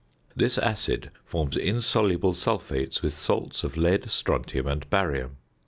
This 0.35 0.57
acid 0.57 1.11
forms 1.23 1.55
insoluble 1.55 2.33
sulphates 2.33 3.03
with 3.03 3.13
salts 3.13 3.63
of 3.63 3.77
lead, 3.77 4.09
strontium, 4.09 4.65
and 4.65 4.89
barium. 4.89 5.37